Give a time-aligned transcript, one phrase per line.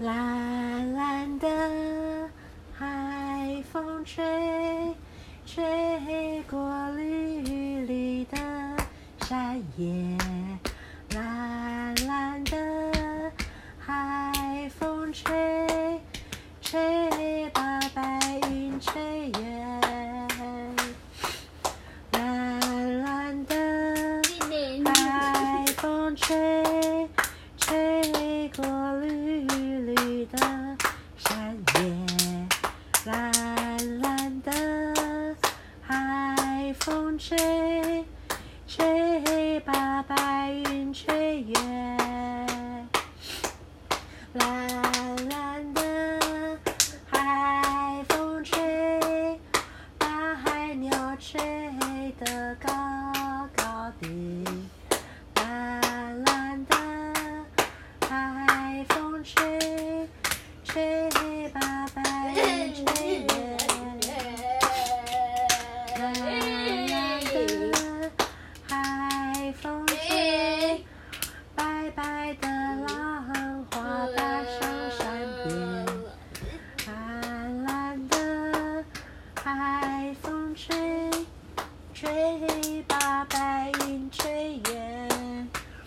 [0.00, 1.48] 蓝蓝的
[2.72, 4.94] 海风吹，
[5.44, 7.40] 吹过绿
[7.84, 8.36] 绿的
[9.26, 10.16] 山野。
[11.16, 13.32] 蓝蓝的
[13.80, 16.00] 海风吹，
[16.62, 18.20] 吹把白
[18.52, 19.80] 云吹远。
[22.12, 23.56] 蓝蓝的
[24.84, 27.08] 海风吹，
[27.56, 28.64] 吹过
[29.00, 29.40] 绿
[29.80, 30.38] 绿的
[31.18, 32.06] 山野。
[33.04, 34.52] 蓝蓝的
[35.82, 38.04] 海风吹，
[38.66, 41.56] 吹把白云吹远。
[44.34, 46.20] 蓝蓝的
[47.10, 49.40] 海风吹，
[49.98, 51.40] 把海鸟吹
[52.20, 52.68] 得高
[53.56, 54.08] 高的。
[55.34, 56.76] 蓝蓝的
[58.08, 59.58] 海风吹，
[60.78, 61.58] 吹把
[61.88, 62.02] 白
[62.36, 62.86] 云吹
[63.18, 63.26] 远。
[65.98, 66.02] 蓝
[66.86, 66.94] 蓝
[67.24, 67.34] 的
[68.68, 70.84] 海风吹，
[71.56, 72.46] 白白的
[72.86, 74.56] 浪花打上
[74.96, 75.02] 山
[75.42, 75.48] 边。
[76.86, 76.88] 蓝
[77.64, 78.14] 蓝的
[79.42, 81.10] 海风吹，
[81.92, 83.37] 吹把白。